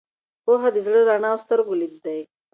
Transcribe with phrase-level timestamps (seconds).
[0.43, 2.21] پوهه د زړه رڼا او د سترګو لید دی.